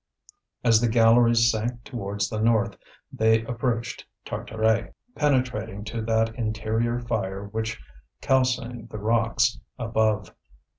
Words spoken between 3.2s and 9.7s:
approached Tartaret, penetrating to that interior fire which calcined the rocks